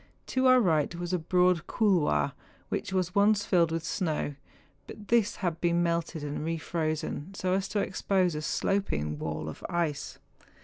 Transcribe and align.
To 0.33 0.47
our 0.47 0.59
right 0.59 0.95
was 0.95 1.13
a 1.13 1.19
broad 1.19 1.67
couloir, 1.67 2.31
which 2.69 2.91
was 2.91 3.13
once 3.13 3.45
filled 3.45 3.71
mth 3.71 3.83
snow, 3.83 4.33
but 4.87 5.09
this 5.09 5.35
had 5.45 5.61
been 5.61 5.83
melted 5.83 6.23
and 6.23 6.43
re 6.43 6.57
frozen, 6.57 7.35
so 7.35 7.53
as 7.53 7.67
to 7.67 7.79
expose 7.81 8.33
a 8.33 8.41
sloping 8.41 9.19
wall 9.19 9.47
of 9.47 9.63
ice. 9.69 10.17